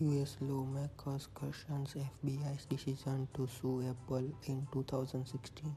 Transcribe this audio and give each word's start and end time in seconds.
US 0.00 0.36
lawmakers 0.40 1.28
questioned 1.34 1.86
FBI's 1.86 2.64
decision 2.64 3.28
to 3.32 3.46
sue 3.46 3.88
Apple 3.88 4.28
in 4.48 4.66
2016. 4.72 5.72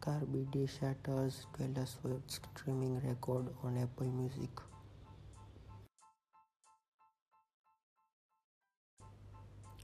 Cardi 0.00 0.46
B 0.52 0.68
shatters 0.68 1.46
Taylor 1.58 1.84
Swift's 1.84 2.38
streaming 2.54 3.00
record 3.00 3.48
on 3.64 3.76
Apple 3.76 4.06
Music. 4.06 4.50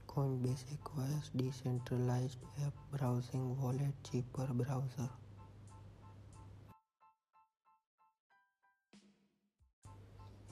Coinbase 0.07 0.63
acquires 0.73 1.29
decentralized 1.35 2.39
app 2.65 2.73
browsing 2.89 3.61
wallet 3.61 3.93
Cipher 4.09 4.47
Browser. 4.53 5.09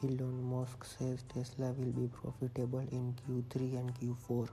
Elon 0.05 0.43
Musk 0.43 0.85
says 0.85 1.23
Tesla 1.33 1.71
will 1.71 1.91
be 1.91 2.07
profitable 2.07 2.85
in 2.91 3.15
Q3 3.21 3.79
and 3.79 3.91
Q4. 3.95 4.49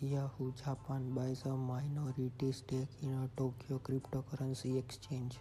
Yahoo 0.00 0.52
Japan 0.52 1.12
buys 1.14 1.42
a 1.44 1.50
minority 1.50 2.30
stake 2.52 2.88
in 3.02 3.12
a 3.12 3.28
Tokyo 3.36 3.78
cryptocurrency 3.78 4.78
exchange. 4.78 5.38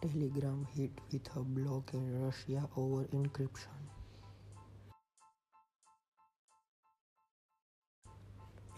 Telegram 0.00 0.64
hit 0.76 0.92
with 1.10 1.28
a 1.34 1.40
block 1.40 1.92
in 1.92 2.22
Russia 2.22 2.68
over 2.76 3.04
encryption. 3.06 3.87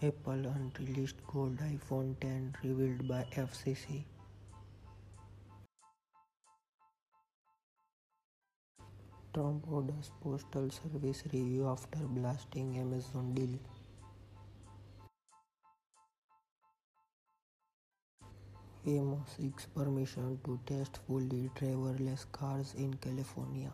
Apple 0.03 0.47
unreleased 0.47 1.17
gold 1.27 1.57
iPhone 1.57 2.19
10 2.19 2.55
revealed 2.63 3.07
by 3.07 3.23
FCC. 3.35 4.03
Trump 9.31 9.67
orders 9.71 10.09
postal 10.23 10.71
service 10.71 11.21
review 11.31 11.67
after 11.67 11.99
blasting 11.99 12.79
Amazon 12.79 13.31
deal. 13.35 13.59
Waymo 18.83 19.19
seeks 19.29 19.67
permission 19.67 20.39
to 20.43 20.59
test 20.65 20.97
fully 21.05 21.51
driverless 21.53 22.25
cars 22.31 22.73
in 22.75 22.95
California. 22.95 23.71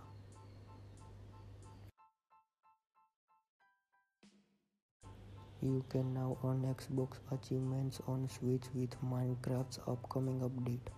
You 5.62 5.84
can 5.90 6.14
now 6.14 6.38
earn 6.44 6.62
Xbox 6.62 7.18
achievements 7.32 8.00
on 8.08 8.30
Switch 8.30 8.66
with 8.76 8.92
Minecraft's 9.04 9.80
upcoming 9.88 10.40
update. 10.42 10.92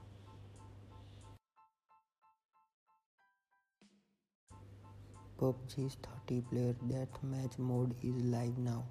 PUBG's 5.39 5.95
30 6.27 6.41
player 6.41 6.75
deathmatch 6.85 7.57
mode 7.57 7.95
is 8.03 8.21
live 8.25 8.57
now. 8.57 8.83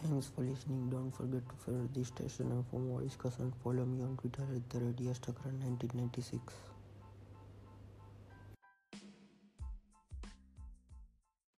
Thanks 0.00 0.30
for 0.32 0.42
listening. 0.42 0.90
Don't 0.90 1.10
forget 1.10 1.42
to 1.48 1.56
follow 1.56 1.88
this 1.92 2.06
station 2.06 2.52
and 2.52 2.64
for 2.70 2.78
more 2.78 3.00
discussion 3.00 3.52
follow 3.64 3.84
me 3.84 4.04
on 4.04 4.16
Twitter 4.16 4.46
at 4.54 4.70
the 4.70 4.78
radius 4.78 5.18
1996 5.26 6.54